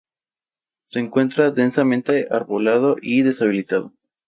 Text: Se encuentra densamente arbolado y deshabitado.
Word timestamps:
Se 0.85 0.99
encuentra 0.99 1.51
densamente 1.51 2.25
arbolado 2.31 2.95
y 2.99 3.21
deshabitado. 3.21 3.93